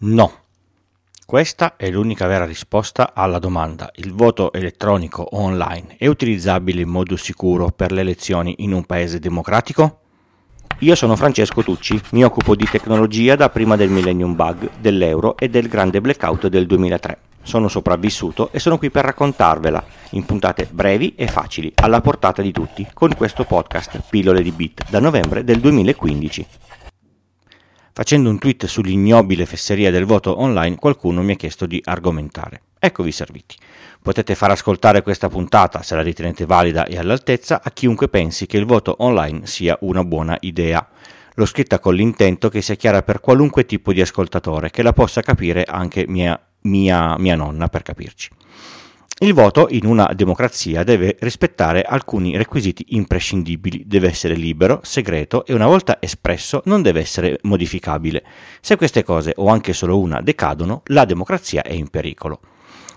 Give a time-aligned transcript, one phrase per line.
[0.00, 0.32] No.
[1.26, 7.16] Questa è l'unica vera risposta alla domanda il voto elettronico online è utilizzabile in modo
[7.16, 9.98] sicuro per le elezioni in un paese democratico?
[10.80, 15.48] Io sono Francesco Tucci, mi occupo di tecnologia da prima del millennium bug, dell'euro e
[15.48, 17.18] del grande blackout del 2003.
[17.42, 22.52] Sono sopravvissuto e sono qui per raccontarvela in puntate brevi e facili, alla portata di
[22.52, 26.46] tutti, con questo podcast Pillole di Bit da novembre del 2015.
[27.98, 32.62] Facendo un tweet sull'ignobile fesseria del voto online, qualcuno mi ha chiesto di argomentare.
[32.78, 33.56] Eccovi serviti.
[34.00, 38.56] Potete far ascoltare questa puntata, se la ritenete valida e all'altezza, a chiunque pensi che
[38.56, 40.88] il voto online sia una buona idea.
[41.34, 45.20] L'ho scritta con l'intento che sia chiara per qualunque tipo di ascoltatore, che la possa
[45.20, 48.30] capire anche mia, mia, mia nonna, per capirci.
[49.20, 55.54] Il voto in una democrazia deve rispettare alcuni requisiti imprescindibili, deve essere libero, segreto e
[55.54, 58.22] una volta espresso non deve essere modificabile.
[58.60, 62.38] Se queste cose o anche solo una decadono, la democrazia è in pericolo.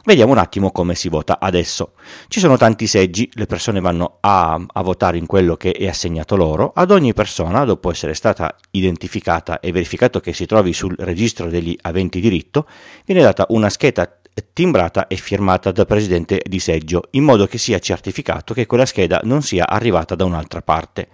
[0.04, 1.94] Vediamo un attimo come si vota adesso.
[2.28, 6.36] Ci sono tanti seggi, le persone vanno a, a, votare in quello che è assegnato
[6.36, 6.72] loro.
[6.76, 11.76] Ad ogni persona, dopo essere stata identificata e verificato che si trovi sul registro degli
[11.82, 12.68] aventi diritto,
[13.06, 14.21] viene data una scheda
[14.54, 19.22] timbrata e firmata dal presidente di seggio, in modo che sia certificato che quella scheda
[19.24, 21.08] non sia arrivata da un'altra parte.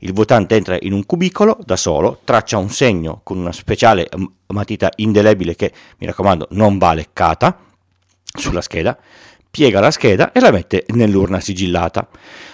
[0.00, 4.08] Il votante entra in un cubicolo da solo, traccia un segno con una speciale
[4.48, 7.58] matita indelebile che, mi raccomando, non va leccata
[8.36, 8.98] sulla scheda,
[9.50, 12.08] piega la scheda e la mette nell'urna sigillata.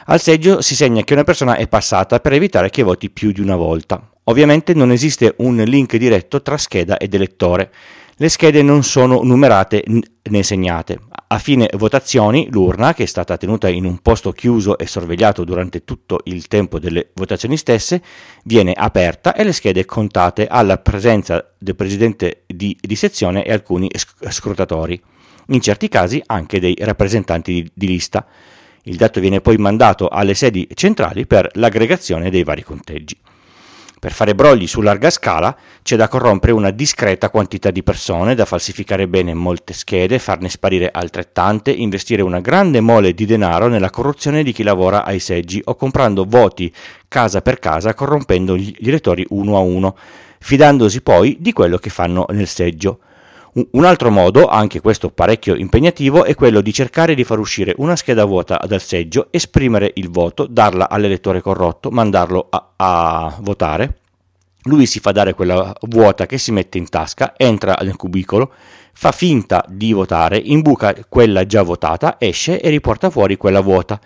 [0.07, 3.41] Al seggio si segna che una persona è passata per evitare che voti più di
[3.41, 4.11] una volta.
[4.25, 7.73] Ovviamente non esiste un link diretto tra scheda ed elettore.
[8.23, 10.99] Le schede non sono numerate né segnate.
[11.29, 15.85] A fine votazioni, l'urna, che è stata tenuta in un posto chiuso e sorvegliato durante
[15.85, 18.03] tutto il tempo delle votazioni stesse,
[18.45, 23.89] viene aperta e le schede contate alla presenza del presidente di, di sezione e alcuni
[23.95, 25.01] scrutatori,
[25.47, 28.27] in certi casi anche dei rappresentanti di, di lista.
[28.83, 33.17] Il dato viene poi mandato alle sedi centrali per l'aggregazione dei vari conteggi.
[34.01, 38.47] Per fare brogli su larga scala c'è da corrompere una discreta quantità di persone, da
[38.47, 44.43] falsificare bene molte schede, farne sparire altrettante, investire una grande mole di denaro nella corruzione
[44.43, 46.73] di chi lavora ai seggi o comprando voti
[47.09, 49.95] casa per casa corrompendo gli elettori uno a uno,
[50.39, 53.01] fidandosi poi di quello che fanno nel seggio.
[53.53, 57.97] Un altro modo, anche questo parecchio impegnativo, è quello di cercare di far uscire una
[57.97, 63.99] scheda vuota dal seggio, esprimere il voto, darla all'elettore corrotto, mandarlo a, a votare.
[64.65, 68.53] Lui si fa dare quella vuota che si mette in tasca, entra nel cubicolo,
[68.93, 73.99] fa finta di votare, imbuca quella già votata, esce e riporta fuori quella vuota,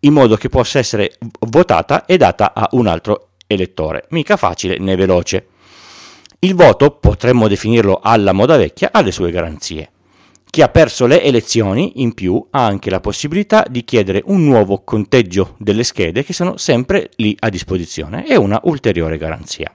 [0.00, 1.12] in modo che possa essere
[1.48, 4.04] votata e data a un altro elettore.
[4.10, 5.46] Mica facile né veloce.
[6.44, 9.90] Il voto, potremmo definirlo alla moda vecchia, ha le sue garanzie.
[10.44, 14.82] Chi ha perso le elezioni, in più, ha anche la possibilità di chiedere un nuovo
[14.84, 19.74] conteggio delle schede che sono sempre lì a disposizione e una ulteriore garanzia.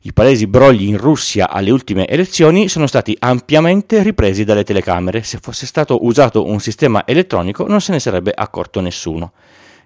[0.00, 5.22] I palesi brogli in Russia alle ultime elezioni sono stati ampiamente ripresi dalle telecamere.
[5.22, 9.32] Se fosse stato usato un sistema elettronico non se ne sarebbe accorto nessuno.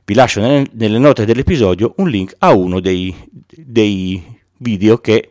[0.04, 3.12] Vi lascio nelle note dell'episodio un link a uno dei,
[3.48, 4.22] dei
[4.58, 5.28] video che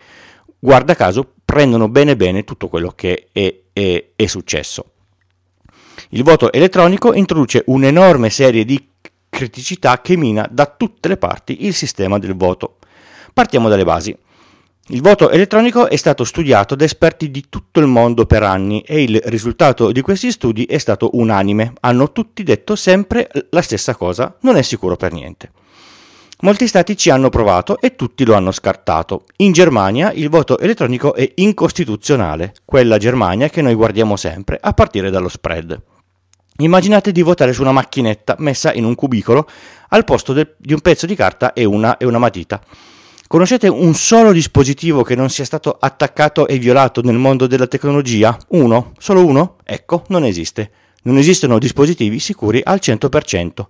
[0.59, 4.91] guarda caso, prendono bene bene tutto quello che è, è, è successo.
[6.09, 8.90] Il voto elettronico introduce un'enorme serie di
[9.29, 12.78] criticità che mina da tutte le parti il sistema del voto.
[13.34, 14.16] Partiamo dalle basi.
[14.90, 19.03] Il voto elettronico è stato studiato da esperti di tutto il mondo per anni e
[19.03, 21.73] il risultato di questi studi è stato unanime.
[21.81, 25.51] Hanno tutti detto sempre la stessa cosa, non è sicuro per niente.
[26.42, 29.24] Molti stati ci hanno provato e tutti lo hanno scartato.
[29.38, 35.09] In Germania il voto elettronico è incostituzionale, quella Germania che noi guardiamo sempre, a partire
[35.09, 35.81] dallo spread.
[36.58, 39.50] Immaginate di votare su una macchinetta messa in un cubicolo
[39.90, 42.62] al posto de- di un pezzo di carta e una, e una matita.
[43.26, 48.38] Conoscete un solo dispositivo che non sia stato attaccato e violato nel mondo della tecnologia?
[48.50, 48.91] Uno?
[49.00, 49.56] Solo uno?
[49.64, 50.70] Ecco, non esiste.
[51.02, 53.66] Non esistono dispositivi sicuri al 100%.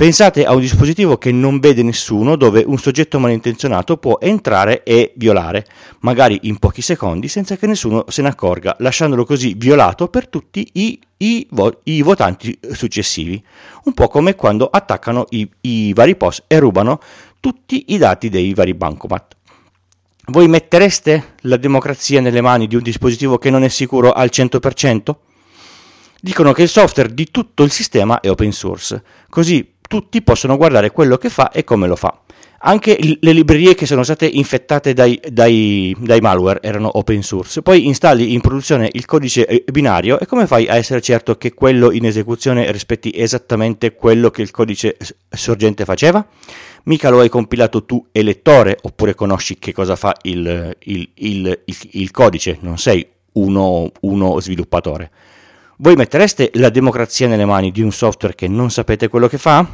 [0.00, 5.12] Pensate a un dispositivo che non vede nessuno, dove un soggetto malintenzionato può entrare e
[5.16, 5.66] violare,
[5.98, 10.66] magari in pochi secondi, senza che nessuno se ne accorga, lasciandolo così violato per tutti
[10.72, 11.46] i, i,
[11.82, 13.44] i votanti successivi.
[13.84, 16.98] Un po' come quando attaccano i, i vari post e rubano
[17.38, 19.36] tutti i dati dei vari bancomat.
[20.28, 25.14] Voi mettereste la democrazia nelle mani di un dispositivo che non è sicuro al 100%?
[26.22, 30.92] Dicono che il software di tutto il sistema è open source, così tutti possono guardare
[30.92, 32.16] quello che fa e come lo fa.
[32.62, 37.60] Anche le librerie che sono state infettate dai, dai, dai, malware erano open source.
[37.60, 41.54] Poi installi in produzione il codice eh, binario e come fai a essere certo che
[41.54, 44.96] quello in esecuzione rispetti esattamente quello che il codice
[45.28, 46.24] sorgente faceva?
[46.84, 51.62] Mica lo hai compilato tu e lettore, oppure conosci che cosa fa il, il, il,
[51.64, 55.10] il codice, non sei uno, uno sviluppatore.
[55.82, 59.66] Voi mettereste la democrazia nelle mani di un software che non sapete quello che fa?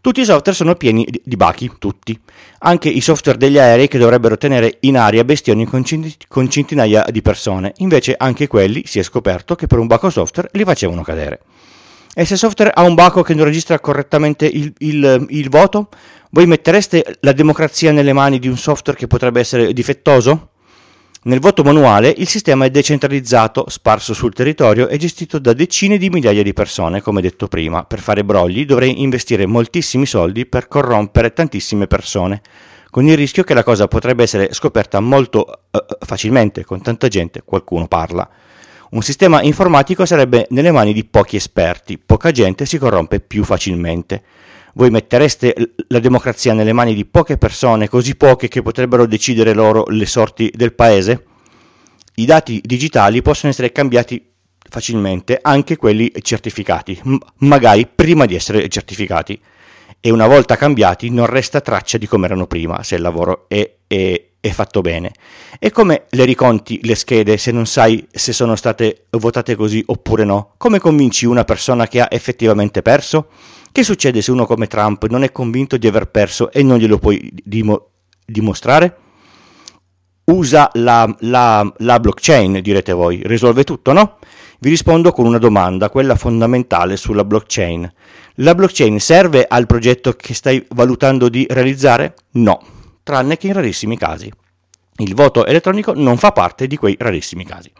[0.00, 2.18] Tutti i software sono pieni di bachi, tutti.
[2.60, 5.84] Anche i software degli aerei che dovrebbero tenere in aria bestioni con,
[6.48, 7.74] centinaia di persone.
[7.78, 11.40] Invece anche quelli si è scoperto che per un baco software li facevano cadere.
[12.14, 15.90] E se il software ha un baco che non registra correttamente il, il, il voto,
[16.30, 20.52] voi mettereste la democrazia nelle mani di un software che potrebbe essere difettoso?
[21.26, 26.10] Nel voto manuale il sistema è decentralizzato, sparso sul territorio e gestito da decine di
[26.10, 27.82] migliaia di persone, come detto prima.
[27.82, 32.42] Per fare brogli dovrei investire moltissimi soldi per corrompere tantissime persone,
[32.90, 37.40] con il rischio che la cosa potrebbe essere scoperta molto uh, facilmente, con tanta gente,
[37.42, 38.28] qualcuno parla.
[38.90, 44.22] Un sistema informatico sarebbe nelle mani di pochi esperti, poca gente si corrompe più facilmente.
[44.74, 45.54] Voi mettereste
[45.88, 50.50] la democrazia nelle mani di poche persone, così poche che potrebbero decidere loro le sorti
[50.52, 51.24] del paese?
[52.16, 54.32] I dati digitali possono essere cambiati
[54.68, 57.00] facilmente, anche quelli certificati,
[57.38, 59.40] magari prima di essere certificati.
[60.00, 63.76] E una volta cambiati non resta traccia di come erano prima, se il lavoro è,
[63.94, 65.12] è, è fatto bene.
[65.58, 70.24] E come le riconti le schede se non sai se sono state votate così oppure
[70.24, 70.54] no?
[70.56, 73.28] Come convinci una persona che ha effettivamente perso?
[73.72, 76.98] Che succede se uno come Trump non è convinto di aver perso e non glielo
[76.98, 77.88] puoi dimo-
[78.24, 78.96] dimostrare?
[80.24, 84.18] Usa la, la, la blockchain, direte voi, risolve tutto, no?
[84.60, 87.92] Vi rispondo con una domanda, quella fondamentale sulla blockchain.
[88.36, 92.14] La blockchain serve al progetto che stai valutando di realizzare?
[92.32, 92.62] No,
[93.04, 94.28] tranne che in rarissimi casi.
[94.96, 97.70] Il voto elettronico non fa parte di quei rarissimi casi.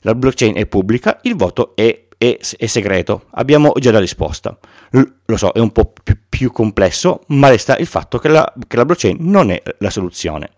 [0.00, 3.26] La blockchain è pubblica, il voto è è, è segreto.
[3.32, 4.56] Abbiamo già la risposta.
[4.90, 8.76] Lo so, è un po' più, più complesso, ma resta il fatto che la, che
[8.76, 10.50] la blockchain non è la soluzione.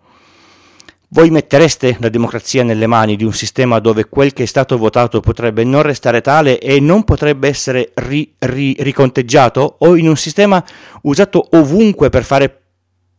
[1.09, 5.21] Voi mettereste la democrazia nelle mani di un sistema dove quel che è stato votato
[5.21, 9.77] potrebbe non restare tale e non potrebbe essere ri, ri, riconteggiato?
[9.79, 10.63] O in un sistema
[11.03, 12.61] usato ovunque per fare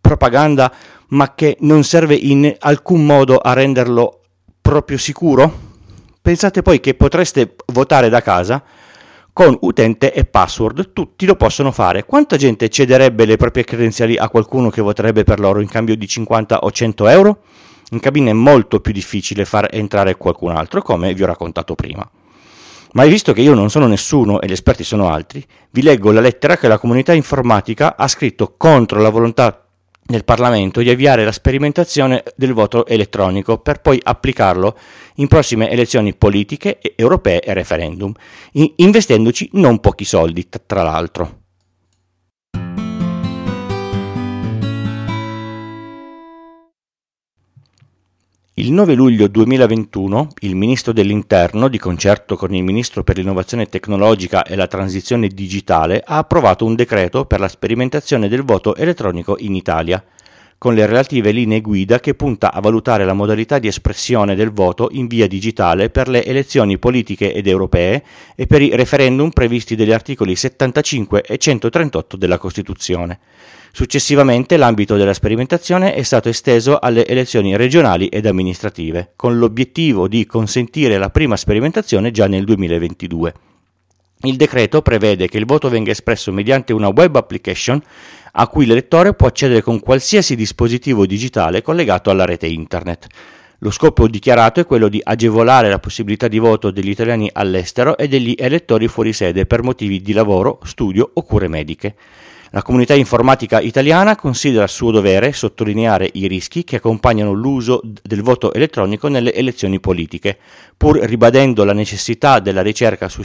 [0.09, 0.73] propaganda
[1.09, 4.21] ma che non serve in alcun modo a renderlo
[4.63, 5.67] proprio sicuro?
[6.23, 8.63] Pensate poi che potreste votare da casa
[9.33, 12.05] con utente e password, tutti lo possono fare.
[12.05, 16.09] Quanta gente cederebbe le proprie credenziali a qualcuno che voterebbe per loro in cambio di
[16.09, 17.43] 50 o 100 euro?
[17.91, 22.09] In cabina è molto più difficile far entrare qualcun altro, come vi ho raccontato prima.
[22.93, 26.21] Ma visto che io non sono nessuno e gli esperti sono altri, vi leggo la
[26.21, 29.68] lettera che la comunità informatica ha scritto contro la volontà
[30.09, 34.77] nel Parlamento di avviare la sperimentazione del voto elettronico per poi applicarlo
[35.17, 38.13] in prossime elezioni politiche, europee e referendum,
[38.77, 41.48] investendoci non pochi soldi, tra l'altro.
[48.59, 54.43] Il 9 luglio 2021 il Ministro dell'Interno, di concerto con il Ministro per l'innovazione tecnologica
[54.43, 59.55] e la transizione digitale, ha approvato un decreto per la sperimentazione del voto elettronico in
[59.55, 60.05] Italia,
[60.59, 64.89] con le relative linee guida che punta a valutare la modalità di espressione del voto
[64.91, 68.03] in via digitale per le elezioni politiche ed europee
[68.35, 73.21] e per i referendum previsti dagli articoli 75 e 138 della Costituzione.
[73.79, 80.27] Successivamente l'ambito della sperimentazione è stato esteso alle elezioni regionali ed amministrative, con l'obiettivo di
[80.27, 83.35] consentire la prima sperimentazione già nel 2022.
[84.23, 87.81] Il decreto prevede che il voto venga espresso mediante una web application
[88.33, 93.07] a cui l'elettore può accedere con qualsiasi dispositivo digitale collegato alla rete internet.
[93.59, 98.09] Lo scopo dichiarato è quello di agevolare la possibilità di voto degli italiani all'estero e
[98.09, 101.95] degli elettori fuori sede per motivi di lavoro, studio o cure mediche.
[102.51, 108.55] La comunità informatica italiana considera suo dovere sottolineare i rischi che accompagnano l'uso del voto
[108.55, 110.39] elettronico nelle elezioni politiche,
[110.75, 113.23] pur ribadendo la necessità della ricerca su,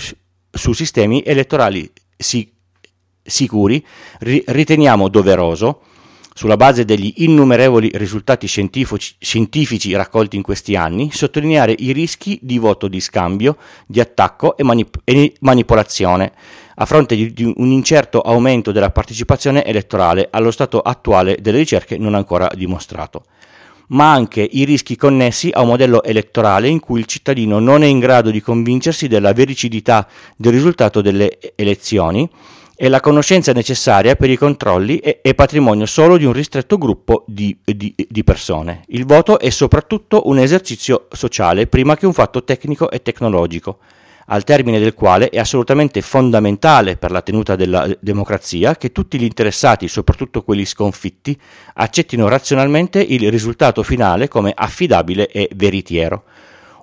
[0.51, 2.51] su sistemi elettorali si,
[3.22, 3.84] sicuri,
[4.20, 5.82] ri, riteniamo doveroso.
[6.36, 12.88] Sulla base degli innumerevoli risultati scientifici, raccolti in questi anni, sottolineare i rischi di voto
[12.88, 16.34] di scambio, di attacco e, manip- e manipolazione,
[16.75, 21.98] a fronte di, di, un incerto aumento della partecipazione elettorale allo stato attuale delle ricerche
[21.98, 23.24] non ancora dimostrato
[23.88, 27.88] ma anche i rischi connessi a un modello elettorale in cui il cittadino non è
[27.88, 32.27] in grado di convincersi della vericidità del risultato delle elezioni
[32.75, 37.56] e la conoscenza necessaria per i controlli è, patrimonio solo di un ristretto gruppo di,
[37.63, 38.82] di, di, persone.
[38.88, 43.77] Il voto è soprattutto un esercizio sociale prima che un fatto tecnico e tecnologico,
[44.27, 49.24] al termine del quale è assolutamente fondamentale per la tenuta della democrazia che tutti gli
[49.24, 51.39] interessati, soprattutto quelli sconfitti,
[51.75, 56.24] accettino razionalmente il risultato finale come affidabile e veritiero.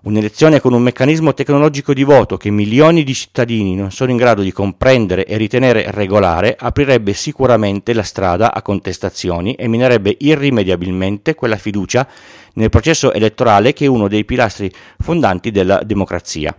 [0.03, 4.41] Un'elezione con un meccanismo tecnologico di voto che milioni di cittadini non sono in grado
[4.41, 11.59] di comprendere e ritenere regolare aprirebbe sicuramente la strada a contestazioni e minerebbe irrimediabilmente quella
[11.59, 12.09] fiducia
[12.55, 16.59] nel processo elettorale che è uno dei pilastri fondanti della democrazia.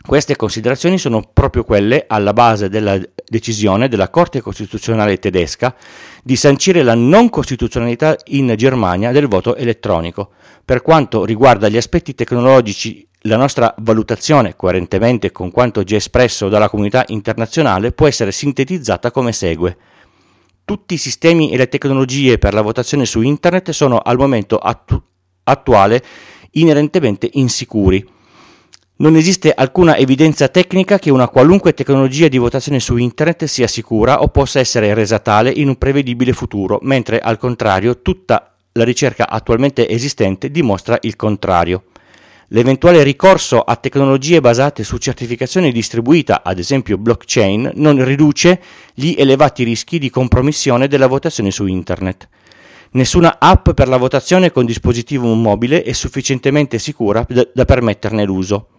[0.00, 5.74] Queste considerazioni sono proprio quelle alla base della decisione della Corte Costituzionale tedesca
[6.22, 10.30] di sancire la non costituzionalità in Germania del voto elettronico.
[10.64, 16.70] Per quanto riguarda gli aspetti tecnologici, la nostra valutazione, coerentemente con quanto già espresso dalla
[16.70, 19.76] comunità internazionale, può essere sintetizzata come segue.
[20.64, 25.02] Tutti i sistemi e le tecnologie per la votazione su Internet sono al momento attu-
[25.42, 26.02] attuale
[26.52, 28.16] inerentemente insicuri
[29.00, 34.22] non esiste alcuna evidenza tecnica che una qualunque tecnologia di votazione su Internet sia sicura
[34.22, 39.28] o possa essere resa tale in un prevedibile futuro, mentre al contrario tutta la ricerca
[39.28, 41.84] attualmente esistente dimostra il contrario.
[42.48, 48.60] L'eventuale ricorso a tecnologie basate su certificazione distribuita, ad esempio blockchain, non riduce
[48.94, 52.28] gli elevati rischi di compromissione della votazione su Internet.
[52.92, 58.70] Nessuna app per la votazione con dispositivo mobile è sufficientemente sicura da, permetterne l'uso.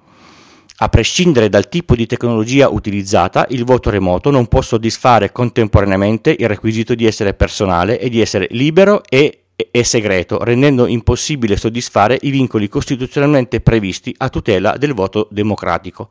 [0.81, 6.47] A prescindere dal tipo di tecnologia utilizzata, il voto remoto non può soddisfare contemporaneamente il
[6.47, 12.29] requisito di essere personale e di essere libero e, e segreto, rendendo impossibile soddisfare i
[12.29, 16.07] vincoli costituzionalmente previsti a tutela del voto democratico.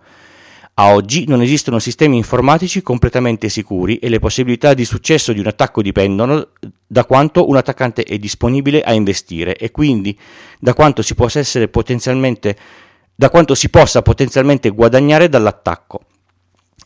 [0.75, 5.47] A oggi non esistono sistemi informatici completamente sicuri e le possibilità di successo di un
[5.47, 6.49] attacco dipendono
[6.87, 10.17] da quanto un attaccante è disponibile a investire e quindi
[10.61, 12.57] da quanto si possa essere potenzialmente
[13.21, 16.03] da quanto si possa potenzialmente guadagnare dall'attacco.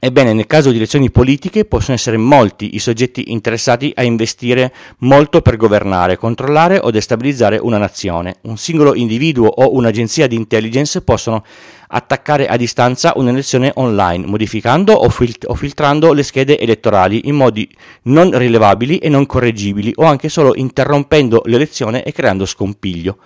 [0.01, 5.43] Ebbene, nel caso di elezioni politiche possono essere molti i soggetti interessati a investire molto
[5.43, 8.37] per governare, controllare o destabilizzare una nazione.
[8.45, 11.45] Un singolo individuo o un'agenzia di intelligence possono
[11.89, 17.69] attaccare a distanza un'elezione online, modificando o, fil- o filtrando le schede elettorali in modi
[18.05, 23.19] non rilevabili e non correggibili o anche solo interrompendo l'elezione e creando scompiglio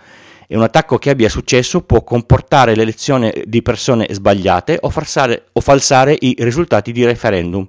[0.47, 5.61] e un attacco che abbia successo può comportare l'elezione di persone sbagliate o, farsare, o
[5.61, 7.67] falsare i risultati di referendum.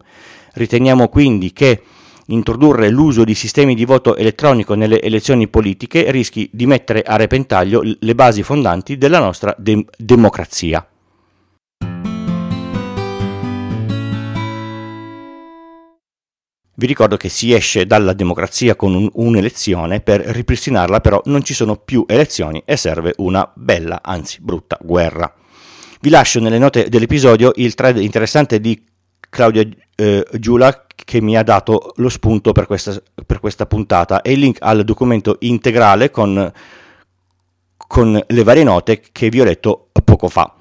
[0.54, 1.82] Riteniamo quindi che
[2.28, 7.82] introdurre l'uso di sistemi di voto elettronico nelle elezioni politiche rischi di mettere a repentaglio
[7.84, 10.86] le basi fondanti della nostra de- democrazia.
[16.80, 21.56] Vi ricordo che si esce dalla democrazia con un, un'elezione, per ripristinarla però non ci
[21.56, 25.34] sono più elezioni e serve una bella, anzi brutta, guerra.
[26.00, 28.80] Vi lascio nelle note dell'episodio il thread interessante di
[29.28, 34.34] Claudia eh, Giula che mi ha dato lo spunto per questa, per questa puntata e
[34.34, 36.52] il link al documento integrale con,
[37.76, 40.57] con le varie note che vi ho letto poco fa.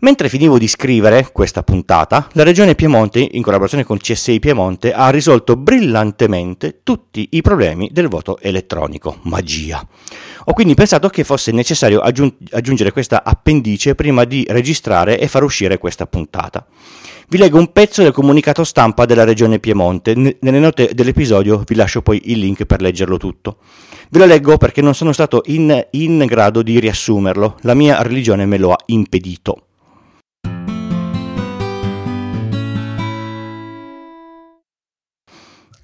[0.00, 5.08] Mentre finivo di scrivere questa puntata, la Regione Piemonte, in collaborazione con CSI Piemonte, ha
[5.08, 9.20] risolto brillantemente tutti i problemi del voto elettronico.
[9.22, 9.82] Magia!
[10.44, 15.44] Ho quindi pensato che fosse necessario aggiung- aggiungere questa appendice prima di registrare e far
[15.44, 16.66] uscire questa puntata.
[17.28, 20.14] Vi leggo un pezzo del comunicato stampa della Regione Piemonte.
[20.14, 23.60] Nelle note dell'episodio vi lascio poi il link per leggerlo tutto.
[24.10, 27.56] Ve lo leggo perché non sono stato in, in grado di riassumerlo.
[27.62, 29.65] La mia religione me lo ha impedito.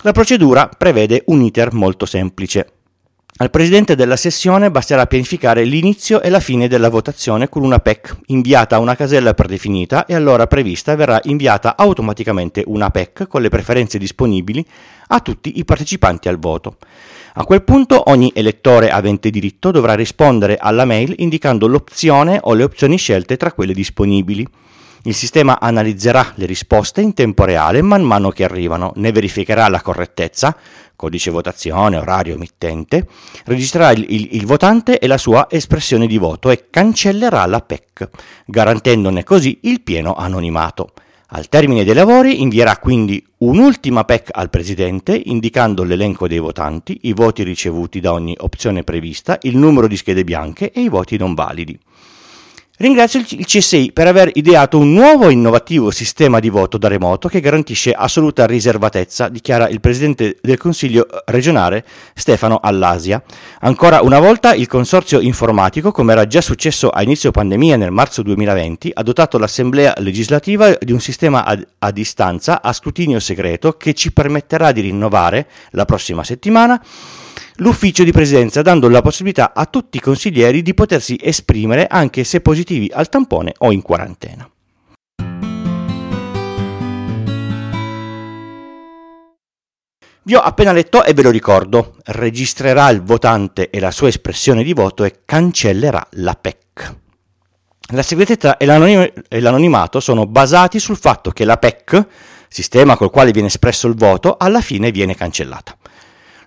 [0.05, 2.73] La procedura prevede un iter molto semplice.
[3.37, 8.17] Al presidente della sessione basterà pianificare l'inizio e la fine della votazione con una PEC
[8.27, 13.49] inviata a una casella predefinita e all'ora prevista verrà inviata automaticamente una PEC con le
[13.49, 14.67] preferenze disponibili
[15.07, 16.79] a tutti i partecipanti al voto.
[17.35, 22.65] A quel punto ogni elettore avente diritto dovrà rispondere alla mail indicando l'opzione o le
[22.65, 24.45] opzioni scelte tra quelle disponibili.
[25.05, 29.81] Il sistema analizzerà le risposte in tempo reale man mano che arrivano, ne verificherà la
[29.81, 30.57] correttezza,
[30.95, 33.09] codice votazione, orario emittente,
[33.47, 38.11] registrerà il, il, il, votante e la sua espressione di voto e cancellerà la PEC,
[38.47, 40.93] garantendone così il pieno anonimato.
[41.35, 47.13] Al termine dei lavori invierà quindi un'ultima PEC al Presidente indicando l'elenco dei votanti, i
[47.13, 51.35] voti ricevuti da ogni opzione prevista, il numero di schede bianche e i voti non
[51.35, 51.77] validi.
[52.79, 57.29] Ringrazio il CSI per aver ideato un nuovo e innovativo sistema di voto da remoto
[57.29, 63.23] che garantisce assoluta riservatezza, dichiara il presidente del Consiglio regionale Stefano Allasia.
[63.61, 68.23] Ancora una volta il consorzio informatico, come era già successo a inizio pandemia nel marzo
[68.23, 73.93] 2020, ha dotato l'Assemblea legislativa di un sistema a, a distanza a scrutinio segreto che
[73.93, 76.83] ci permetterà di rinnovare la prossima settimana
[77.57, 82.41] l'ufficio di presidenza dando la possibilità a tutti i consiglieri di potersi esprimere anche se
[82.41, 84.49] positivi al tampone o in quarantena.
[90.25, 94.63] Vi ho appena letto e ve lo ricordo, registrerà il votante e la sua espressione
[94.63, 96.95] di voto e cancellerà la PEC.
[97.93, 102.07] La segretezza e, l'anonimato sono basati sul fatto che la PEC,
[102.47, 105.77] sistema col quale viene espresso il voto, alla fine viene cancellata.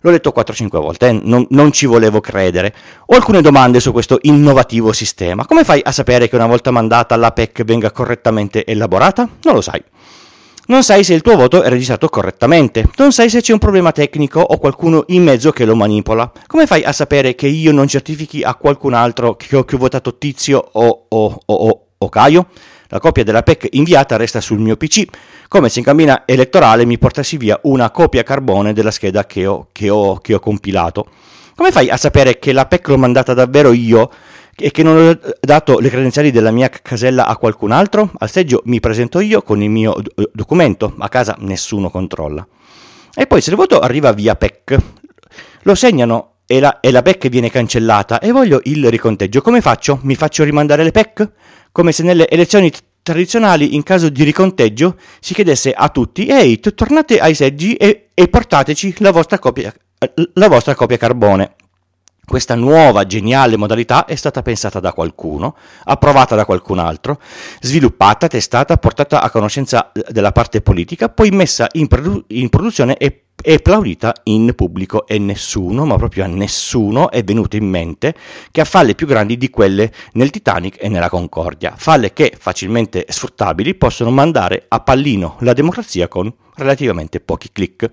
[0.06, 1.20] L'ho letto 4-5 volte, eh?
[1.24, 2.76] non, non, ci volevo credere.
[3.08, 5.48] Ho alcune domande su questo innovativo sistema.
[5.48, 9.28] Come fai a sapere che una volta mandata la PEC venga correttamente elaborata?
[9.42, 9.84] Non lo sai.
[10.68, 13.92] Non sai se il tuo voto è registrato correttamente, non sai se c'è un problema
[13.92, 16.32] tecnico o qualcuno in mezzo che lo manipola.
[16.46, 19.80] Come fai a sapere che io non certifichi a qualcun altro che ho, che ho
[19.80, 22.46] votato Tizio o, o, o, o Caio?
[22.96, 25.04] La copia della PEC inviata resta sul mio PC,
[25.50, 29.68] come se in cabina elettorale mi portassi via una copia carbone della scheda che ho,
[29.74, 31.06] che ho, che ho compilato.
[31.58, 34.10] Come fai a sapere che la PEC l'ho mandata davvero io
[34.56, 38.12] e che non ho dato le credenziali della mia casella a qualcun altro?
[38.18, 42.48] Al seggio mi presento io con il mio documento, a casa nessuno controlla.
[43.14, 44.78] E poi se il voto arriva via PEC,
[45.64, 49.42] lo segnano e la, e la PEC viene cancellata e voglio il riconteggio.
[49.42, 50.00] Come faccio?
[50.04, 51.30] Mi faccio rimandare le PEC?
[51.76, 52.72] Come se nelle elezioni
[53.04, 58.28] tradizionali in caso di riconteggio si chiedesse a tutti ehi tornate ai seggi e, e
[58.30, 59.74] portateci la vostra, copia,
[60.36, 61.56] la vostra copia carbone.
[62.26, 67.20] Questa nuova geniale modalità è stata pensata da qualcuno, approvata da qualcun altro,
[67.60, 73.22] sviluppata, testata, portata a conoscenza della parte politica, poi messa in, produ- in produzione e
[73.48, 78.16] e plaudita in pubblico e nessuno, ma proprio a nessuno, è venuto in mente
[78.50, 83.06] che ha falle più grandi di quelle nel Titanic e nella Concordia, falle che, facilmente
[83.08, 87.90] sfruttabili, possono mandare a pallino la democrazia con relativamente pochi clic.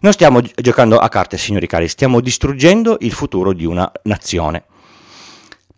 [0.00, 4.64] Non stiamo giocando a carte, signori cari, stiamo distruggendo il futuro di una nazione.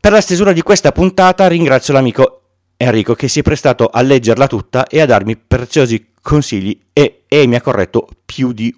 [0.00, 2.42] Per la stesura di questa puntata ringrazio l'amico
[2.76, 7.46] Enrico che si è prestato a leggerla tutta e a darmi preziosi consigli e, e
[7.46, 8.72] mi ha corretto più di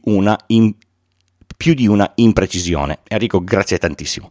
[0.46, 0.74] in,
[1.56, 3.00] più di una imprecisione.
[3.08, 4.30] Enrico, grazie tantissimo.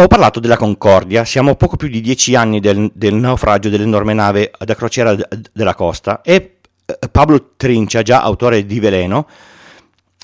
[0.00, 4.14] Ho parlato della Concordia, siamo a poco più di dieci anni del, del naufragio dell'enorme
[4.14, 5.14] nave da crociera
[5.52, 9.28] della costa e eh, Pablo Trincia, già autore di Veleno,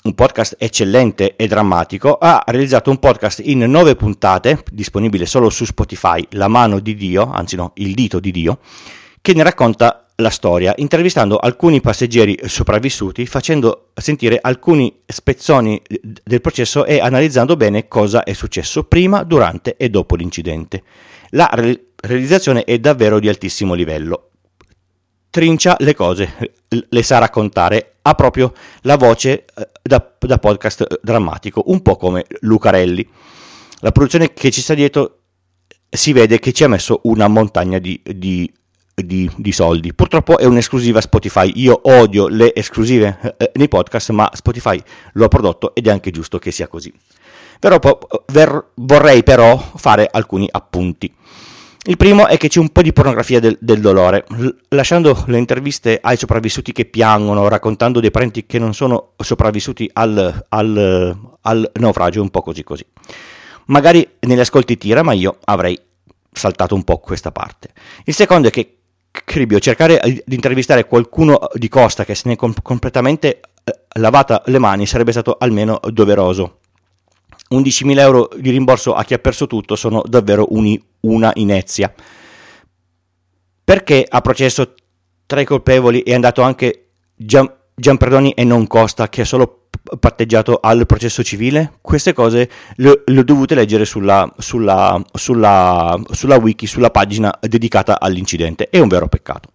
[0.05, 5.63] un podcast eccellente e drammatico, ha realizzato un podcast in nove puntate, disponibile solo su
[5.63, 8.57] Spotify, La mano di Dio, anzi no, il dito di Dio,
[9.21, 15.81] che ne racconta la storia, intervistando alcuni passeggeri sopravvissuti, facendo sentire alcuni spezzoni
[16.23, 20.83] del processo e analizzando bene cosa è successo prima, durante e dopo l'incidente.
[21.31, 24.31] La re- realizzazione è davvero di altissimo livello.
[25.29, 31.63] Trincia le cose, le sa raccontare, ha proprio la voce eh, da, da podcast drammatico,
[31.67, 33.07] un po' come Lucarelli.
[33.81, 35.19] La produzione che ci sta dietro
[35.89, 38.51] si vede che ci ha messo una montagna di, di,
[39.03, 39.93] di, di soldi.
[39.93, 41.51] Purtroppo è un'esclusiva Spotify.
[41.55, 44.81] Io odio le esclusive eh, eh nei podcast, ma Spotify
[45.13, 46.91] lo ha prodotto ed è anche giusto che sia così.
[47.59, 47.79] Però,
[48.27, 51.13] ver, vorrei però fare alcuni appunti.
[51.83, 55.37] Il primo è che c'è un po' di pornografia del, del dolore, L- lasciando le
[55.37, 61.71] interviste ai sopravvissuti che piangono, raccontando dei parenti che non sono sopravvissuti al, al, al
[61.75, 62.85] naufragio, un po' così così.
[63.67, 65.79] Magari negli ascolti tira, ma io avrei
[66.31, 67.69] saltato un po' questa parte.
[68.03, 68.76] Il secondo è che
[69.23, 74.41] Cribio, cercare di intervistare qualcuno di Costa che se ne è com- completamente eh, lavata
[74.45, 76.59] le mani sarebbe stato almeno doveroso.
[77.51, 81.93] 11.000 euro di rimborso a chi ha perso tutto sono davvero uni, una inezia.
[83.63, 84.73] Perché a processo
[85.25, 89.66] tra i colpevoli è andato anche Gian, Gianperdoni e non Costa, che ha solo
[89.99, 91.73] patteggiato al processo civile?
[91.81, 97.99] Queste cose le, le ho dovute leggere sulla, sulla, sulla, sulla wiki, sulla pagina dedicata
[97.99, 98.69] all'incidente.
[98.69, 99.49] È un vero peccato.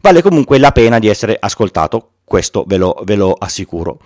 [0.00, 3.98] Vale comunque la pena di essere ascoltato, questo ve lo, ve lo assicuro.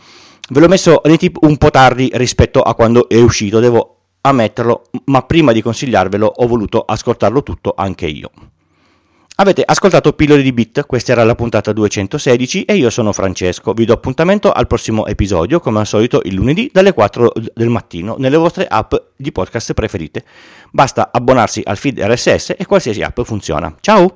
[0.51, 4.83] Ve l'ho messo nei tip un po' tardi rispetto a quando è uscito, devo ammetterlo,
[5.07, 8.31] ma prima di consigliarvelo ho voluto ascoltarlo tutto anche io.
[9.41, 13.73] Avete ascoltato Pillole di Bit, questa era la puntata 216 e io sono Francesco.
[13.73, 18.17] Vi do appuntamento al prossimo episodio, come al solito il lunedì dalle 4 del mattino,
[18.19, 20.25] nelle vostre app di podcast preferite.
[20.71, 23.75] Basta abbonarsi al feed RSS e qualsiasi app funziona.
[23.81, 24.09] Ciao!